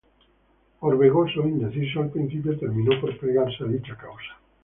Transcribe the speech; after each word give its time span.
Orbegoso, 0.79 1.43
indeciso 1.47 1.99
al 2.01 2.09
principio, 2.09 2.57
terminó 2.57 2.99
por 2.99 3.15
plegarse 3.19 3.63
a 3.65 3.67
dicha 3.67 3.95
causa. 3.95 4.35